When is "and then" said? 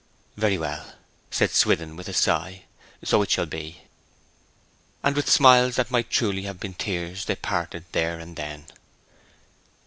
8.17-8.65